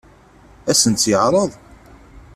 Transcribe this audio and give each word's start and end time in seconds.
Ad 0.69 0.77
sen-tt-yeɛṛeḍ? 0.81 1.51